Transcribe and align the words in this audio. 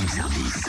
rendre 0.00 0.12
service. 0.12 0.68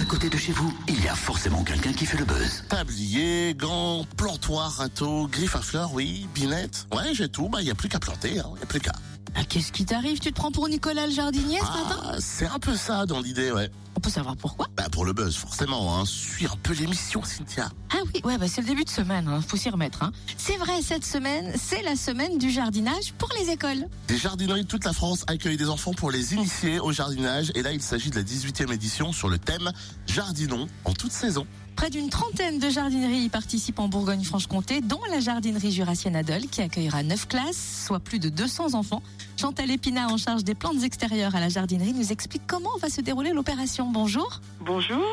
À 0.00 0.04
côté 0.04 0.28
de 0.28 0.36
chez 0.36 0.52
vous, 0.52 0.72
il 0.88 1.02
y 1.04 1.08
a 1.08 1.14
forcément 1.14 1.62
quelqu'un 1.62 1.92
qui 1.92 2.06
fait 2.06 2.18
le 2.18 2.24
buzz. 2.24 2.64
Tablier, 2.68 3.54
gants, 3.54 4.04
plantoir, 4.16 4.72
râteau, 4.72 5.28
griffe 5.28 5.56
à 5.56 5.60
fleurs, 5.60 5.92
oui, 5.94 6.28
binette. 6.34 6.86
Ouais, 6.94 7.14
j'ai 7.14 7.28
tout, 7.28 7.48
bah 7.48 7.62
y 7.62 7.70
a 7.70 7.74
plus 7.74 7.88
qu'à 7.88 7.98
planter, 7.98 8.40
hein, 8.40 8.50
y 8.58 8.62
a 8.62 8.66
plus 8.66 8.80
qu'à. 8.80 8.92
Ah, 9.34 9.44
Qu'est-ce 9.44 9.70
qui 9.70 9.84
t'arrive? 9.84 10.18
Tu 10.18 10.30
te 10.32 10.36
prends 10.36 10.50
pour 10.50 10.68
Nicolas 10.68 11.06
le 11.06 11.12
jardinier 11.12 11.58
ce 11.58 11.64
matin? 11.64 12.00
Ah, 12.04 12.16
c'est 12.18 12.46
un 12.46 12.58
peu 12.58 12.74
ça 12.74 13.06
dans 13.06 13.20
l'idée, 13.20 13.52
ouais. 13.52 13.70
On 13.94 14.00
peut 14.00 14.10
savoir 14.10 14.36
pourquoi? 14.36 14.66
Pour 14.96 15.04
le 15.04 15.12
buzz, 15.12 15.36
forcément, 15.36 15.94
hein. 15.94 16.06
Suis 16.06 16.46
un 16.46 16.56
peu 16.62 16.72
l'émission, 16.72 17.22
Cynthia. 17.22 17.68
Ah 17.90 17.98
oui, 18.06 18.22
ouais, 18.24 18.38
bah 18.38 18.46
c'est 18.48 18.62
le 18.62 18.66
début 18.66 18.82
de 18.82 18.88
semaine, 18.88 19.28
hein, 19.28 19.42
faut 19.46 19.58
s'y 19.58 19.68
remettre. 19.68 20.02
Hein. 20.02 20.10
C'est 20.38 20.56
vrai, 20.56 20.80
cette 20.80 21.04
semaine, 21.04 21.52
c'est 21.54 21.82
la 21.82 21.96
semaine 21.96 22.38
du 22.38 22.50
jardinage 22.50 23.12
pour 23.18 23.28
les 23.38 23.50
écoles. 23.50 23.88
Des 24.08 24.16
jardineries 24.16 24.62
de 24.62 24.66
toute 24.66 24.86
la 24.86 24.94
France 24.94 25.26
accueillent 25.26 25.58
des 25.58 25.68
enfants 25.68 25.92
pour 25.92 26.10
les 26.10 26.32
initier 26.32 26.80
au 26.80 26.92
jardinage. 26.92 27.52
Et 27.54 27.62
là, 27.62 27.72
il 27.72 27.82
s'agit 27.82 28.08
de 28.08 28.16
la 28.16 28.22
18e 28.22 28.72
édition 28.72 29.12
sur 29.12 29.28
le 29.28 29.36
thème 29.36 29.70
Jardinons 30.06 30.66
en 30.86 30.94
toute 30.94 31.12
saison. 31.12 31.46
Près 31.76 31.90
d'une 31.90 32.08
trentaine 32.08 32.58
de 32.58 32.70
jardineries 32.70 33.24
y 33.24 33.28
participent 33.28 33.78
en 33.78 33.88
Bourgogne-Franche-Comté, 33.88 34.80
dont 34.80 35.00
la 35.10 35.20
jardinerie 35.20 35.70
Jurassienne 35.70 36.16
Adol, 36.16 36.46
qui 36.50 36.62
accueillera 36.62 37.02
9 37.02 37.28
classes, 37.28 37.84
soit 37.86 38.00
plus 38.00 38.18
de 38.18 38.30
200 38.30 38.72
enfants. 38.72 39.02
Chantal 39.36 39.70
Épinat, 39.70 40.08
en 40.08 40.16
charge 40.16 40.42
des 40.42 40.54
plantes 40.54 40.82
extérieures 40.82 41.36
à 41.36 41.40
la 41.40 41.50
jardinerie, 41.50 41.92
nous 41.92 42.12
explique 42.12 42.46
comment 42.46 42.76
va 42.80 42.88
se 42.88 43.02
dérouler 43.02 43.32
l'opération. 43.32 43.90
Bonjour. 43.92 44.40
Bonjour. 44.60 45.04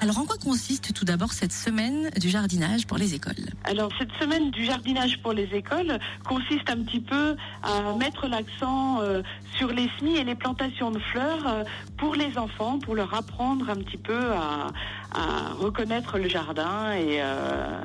Alors, 0.00 0.18
en 0.18 0.26
quoi 0.26 0.36
consiste 0.38 0.94
tout 0.94 1.04
d'abord 1.04 1.32
cette 1.32 1.52
semaine 1.52 2.10
du 2.20 2.28
jardinage 2.30 2.86
pour 2.86 2.98
les 2.98 3.14
écoles? 3.14 3.34
Alors 3.64 3.90
cette 3.98 4.12
semaine 4.20 4.52
du 4.52 4.64
jardinage 4.64 5.20
pour 5.22 5.32
les 5.32 5.48
écoles 5.52 5.98
consiste 6.24 6.70
un 6.70 6.76
petit 6.84 7.00
peu 7.00 7.36
à 7.64 7.94
mettre 7.94 8.28
l'accent 8.28 9.00
euh, 9.00 9.22
sur 9.56 9.72
les 9.72 9.90
semis 9.98 10.16
et 10.16 10.24
les 10.24 10.36
plantations 10.36 10.92
de 10.92 11.00
fleurs 11.00 11.46
euh, 11.46 11.64
pour 11.96 12.14
les 12.14 12.38
enfants, 12.38 12.78
pour 12.78 12.94
leur 12.94 13.12
apprendre 13.12 13.68
un 13.70 13.76
petit 13.76 13.96
peu 13.96 14.32
à, 14.32 14.68
à 15.12 15.52
reconnaître 15.58 16.16
le 16.16 16.28
jardin 16.28 16.92
et, 16.92 17.18
euh, 17.20 17.82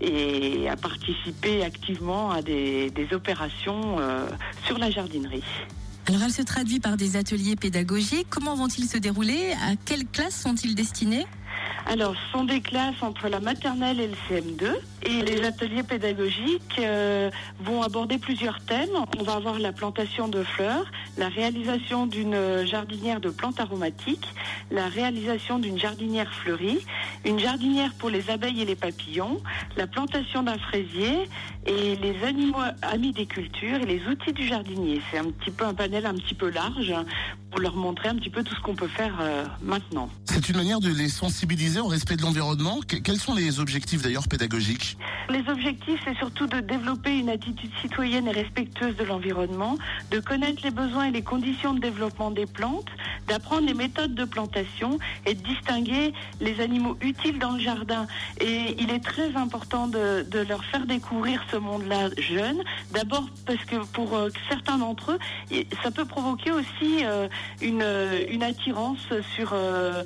et 0.00 0.68
à 0.68 0.74
participer 0.76 1.64
activement 1.64 2.32
à 2.32 2.42
des, 2.42 2.90
des 2.90 3.08
opérations 3.12 3.98
sur 4.66 4.78
la 4.78 4.90
jardinerie. 4.90 5.44
Alors, 6.08 6.22
elle 6.24 6.32
se 6.32 6.42
traduit 6.42 6.80
par 6.80 6.96
des 6.96 7.16
ateliers 7.16 7.54
pédagogiques. 7.54 8.26
Comment 8.28 8.56
vont-ils 8.56 8.88
se 8.88 8.98
dérouler? 8.98 9.52
À 9.52 9.76
quelles 9.84 10.06
classes 10.06 10.40
sont-ils 10.42 10.74
destinés? 10.74 11.26
Alors, 11.86 12.14
ce 12.14 12.38
sont 12.38 12.44
des 12.44 12.60
classes 12.60 13.02
entre 13.02 13.28
la 13.28 13.40
maternelle 13.40 14.00
et 14.00 14.08
le 14.08 14.14
CM2. 14.28 14.66
Et 15.04 15.22
les 15.22 15.44
ateliers 15.44 15.82
pédagogiques 15.82 16.78
euh, 16.78 17.30
vont 17.60 17.82
aborder 17.82 18.18
plusieurs 18.18 18.60
thèmes. 18.60 18.90
On 19.18 19.22
va 19.24 19.34
avoir 19.34 19.58
la 19.58 19.72
plantation 19.72 20.28
de 20.28 20.44
fleurs, 20.44 20.86
la 21.18 21.28
réalisation 21.28 22.06
d'une 22.06 22.64
jardinière 22.64 23.20
de 23.20 23.30
plantes 23.30 23.58
aromatiques, 23.58 24.28
la 24.70 24.86
réalisation 24.86 25.58
d'une 25.58 25.78
jardinière 25.78 26.32
fleurie, 26.32 26.78
une 27.24 27.40
jardinière 27.40 27.92
pour 27.94 28.10
les 28.10 28.30
abeilles 28.30 28.62
et 28.62 28.64
les 28.64 28.76
papillons, 28.76 29.42
la 29.76 29.88
plantation 29.88 30.44
d'un 30.44 30.58
fraisier 30.58 31.28
et 31.66 31.96
les 31.96 32.24
animaux 32.24 32.58
amis 32.82 33.12
des 33.12 33.26
cultures 33.26 33.80
et 33.80 33.86
les 33.86 34.06
outils 34.06 34.32
du 34.32 34.46
jardinier. 34.46 35.00
C'est 35.10 35.18
un 35.18 35.30
petit 35.30 35.50
peu 35.50 35.64
un 35.64 35.74
panel 35.74 36.06
un 36.06 36.14
petit 36.14 36.34
peu 36.34 36.48
large 36.48 36.94
pour 37.50 37.60
leur 37.60 37.76
montrer 37.76 38.08
un 38.08 38.16
petit 38.16 38.30
peu 38.30 38.42
tout 38.42 38.54
ce 38.54 38.60
qu'on 38.60 38.74
peut 38.74 38.88
faire 38.88 39.18
euh, 39.20 39.44
maintenant. 39.62 40.08
C'est 40.24 40.48
une 40.48 40.56
manière 40.56 40.80
de 40.80 40.88
les 40.88 41.08
sensibiliser 41.08 41.71
au 41.80 41.86
respect 41.86 42.16
de 42.16 42.22
l'environnement. 42.22 42.80
Que- 42.86 42.96
Quels 42.96 43.18
sont 43.18 43.34
les 43.34 43.60
objectifs 43.60 44.02
d'ailleurs 44.02 44.28
pédagogiques 44.28 44.96
Les 45.30 45.48
objectifs, 45.48 46.00
c'est 46.04 46.16
surtout 46.16 46.46
de 46.46 46.60
développer 46.60 47.18
une 47.18 47.28
attitude 47.28 47.70
citoyenne 47.80 48.26
et 48.28 48.32
respectueuse 48.32 48.96
de 48.96 49.04
l'environnement, 49.04 49.76
de 50.10 50.20
connaître 50.20 50.62
les 50.64 50.70
besoins 50.70 51.06
et 51.06 51.10
les 51.10 51.22
conditions 51.22 51.74
de 51.74 51.80
développement 51.80 52.30
des 52.30 52.46
plantes, 52.46 52.88
d'apprendre 53.28 53.66
les 53.66 53.74
méthodes 53.74 54.14
de 54.14 54.24
plantation 54.24 54.98
et 55.26 55.34
de 55.34 55.42
distinguer 55.42 56.12
les 56.40 56.60
animaux 56.60 56.96
utiles 57.00 57.38
dans 57.38 57.52
le 57.52 57.60
jardin. 57.60 58.06
Et 58.40 58.76
il 58.78 58.90
est 58.90 59.02
très 59.04 59.36
important 59.36 59.88
de, 59.88 60.24
leur 60.48 60.64
faire 60.64 60.86
découvrir 60.86 61.42
ce 61.50 61.56
monde-là 61.56 62.10
jeune. 62.18 62.62
D'abord 62.92 63.28
parce 63.46 63.64
que 63.64 63.76
pour 63.92 64.14
euh, 64.14 64.28
certains 64.48 64.78
d'entre 64.78 65.12
eux, 65.12 65.64
ça 65.82 65.90
peut 65.90 66.04
provoquer 66.04 66.50
aussi 66.50 67.04
euh, 67.04 67.28
une, 67.60 68.42
attirance 68.42 69.06
sur, 69.36 69.52
euh, 69.52 70.02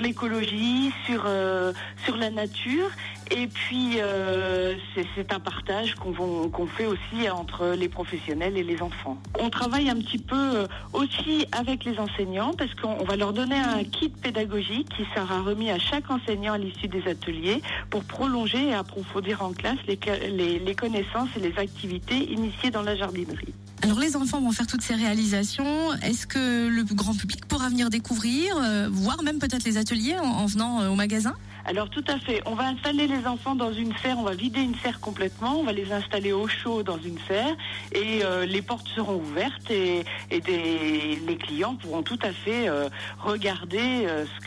l'écologie, 0.00 0.92
euh, 1.24 1.72
sur 2.04 2.16
la 2.16 2.30
nature. 2.30 2.88
Et 3.30 3.46
puis, 3.46 4.00
euh, 4.00 4.74
c'est- 4.94 5.32
un 5.32 5.38
partage 5.38 5.94
qu'on 5.94 6.66
fait 6.66 6.86
aussi 6.86 7.30
entre 7.30 7.74
les 7.78 7.88
professionnels 7.88 8.56
et 8.56 8.64
les 8.64 8.82
enfants. 8.82 9.16
On 9.38 9.48
travaille 9.50 9.88
un 9.88 9.94
petit 9.96 10.18
peu 10.18 10.34
euh, 10.34 10.66
aussi 10.92 11.46
avec 11.52 11.84
les 11.84 11.98
enseignants 12.00 12.52
parce 12.58 12.74
qu'on 12.74 12.96
on 12.98 13.04
va 13.04 13.14
leur 13.16 13.32
donner 13.32 13.54
un 13.56 13.84
kit 13.84 14.08
pédagogique 14.08 14.88
qui 14.96 15.04
sera 15.14 15.40
remis 15.42 15.70
à 15.70 15.78
chaque 15.78 16.10
enseignant 16.10 16.54
à 16.54 16.58
l'issue 16.58 16.88
des 16.88 17.06
ateliers 17.08 17.62
pour 17.90 18.02
prolonger 18.02 18.68
et 18.68 18.74
approfondir 18.74 19.42
en 19.42 19.52
classe 19.52 19.78
les 19.86 20.74
connaissances 20.74 21.28
et 21.36 21.40
les 21.40 21.56
activités 21.58 22.32
initiées 22.32 22.70
dans 22.70 22.82
la 22.82 22.96
jardinerie. 22.96 23.54
Alors, 23.82 23.98
les 23.98 24.14
enfants 24.14 24.40
vont 24.40 24.52
faire 24.52 24.66
toutes 24.66 24.82
ces 24.82 24.94
réalisations. 24.94 25.94
Est-ce 26.02 26.26
que 26.26 26.68
le 26.68 26.84
grand 26.84 27.14
public 27.14 27.46
pourra 27.46 27.68
venir 27.70 27.88
découvrir, 27.88 28.56
euh, 28.58 28.88
voir 28.90 29.22
même 29.22 29.38
peut-être 29.38 29.64
les 29.64 29.78
ateliers 29.78 30.18
en, 30.18 30.24
en 30.26 30.46
venant 30.46 30.82
euh, 30.82 30.88
au 30.88 30.94
magasin? 30.94 31.34
Alors 31.64 31.90
tout 31.90 32.04
à 32.08 32.18
fait. 32.18 32.42
On 32.46 32.54
va 32.54 32.68
installer 32.68 33.06
les 33.06 33.26
enfants 33.26 33.54
dans 33.54 33.72
une 33.72 33.94
serre, 33.98 34.18
on 34.18 34.22
va 34.22 34.34
vider 34.34 34.60
une 34.60 34.74
serre 34.76 35.00
complètement, 35.00 35.60
on 35.60 35.64
va 35.64 35.72
les 35.72 35.92
installer 35.92 36.32
au 36.32 36.48
chaud 36.48 36.82
dans 36.82 36.98
une 36.98 37.18
serre 37.28 37.54
et 37.92 38.24
euh, 38.24 38.46
les 38.46 38.62
portes 38.62 38.88
seront 38.88 39.16
ouvertes 39.16 39.70
et, 39.70 40.04
les 40.30 41.36
clients 41.36 41.76
pourront 41.76 42.02
tout 42.02 42.18
à 42.22 42.32
fait 42.32 42.68
euh, 42.68 42.88
regarder 43.18 44.06
euh, 44.06 44.24
ce, 44.42 44.46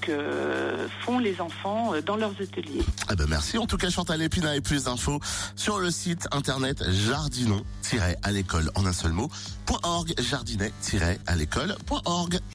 que, 0.00 0.88
font 1.00 1.18
les 1.18 1.40
enfants 1.40 1.92
dans 2.04 2.16
leurs 2.16 2.34
ateliers. 2.40 2.82
Ah 3.08 3.14
ben 3.14 3.26
merci. 3.28 3.58
En 3.58 3.66
tout 3.66 3.76
cas, 3.76 3.90
Chantal 3.90 4.22
Épina 4.22 4.56
et 4.56 4.60
plus 4.60 4.84
d'infos 4.84 5.20
sur 5.56 5.78
le 5.78 5.90
site 5.90 6.28
internet 6.32 6.82
jardinon-à 6.90 8.32
l'école 8.32 8.70
en 8.74 8.86
un 8.86 8.92
seul 8.92 9.12
jardinet-à. 10.18 10.72